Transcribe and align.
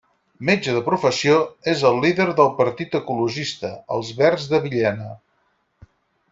Metge 0.49 0.71
de 0.77 0.79
professió, 0.87 1.35
és 1.73 1.83
el 1.91 2.01
líder 2.07 2.27
del 2.41 2.49
partit 2.63 2.99
ecologista 3.01 3.73
Els 3.99 4.13
Verds 4.25 4.51
de 4.55 4.65
Villena. 4.67 5.15